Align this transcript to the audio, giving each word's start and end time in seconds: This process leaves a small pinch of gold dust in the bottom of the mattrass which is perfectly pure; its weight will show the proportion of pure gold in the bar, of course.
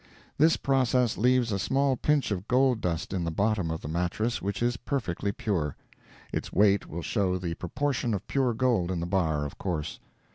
This 0.39 0.57
process 0.57 1.15
leaves 1.15 1.51
a 1.51 1.59
small 1.59 1.95
pinch 1.95 2.31
of 2.31 2.47
gold 2.47 2.81
dust 2.81 3.13
in 3.13 3.23
the 3.23 3.29
bottom 3.29 3.69
of 3.69 3.81
the 3.81 3.87
mattrass 3.87 4.41
which 4.41 4.63
is 4.63 4.75
perfectly 4.75 5.31
pure; 5.31 5.75
its 6.33 6.51
weight 6.51 6.87
will 6.89 7.03
show 7.03 7.37
the 7.37 7.53
proportion 7.53 8.15
of 8.15 8.25
pure 8.25 8.55
gold 8.55 8.89
in 8.89 8.99
the 8.99 9.05
bar, 9.05 9.45
of 9.45 9.59
course. 9.59 9.99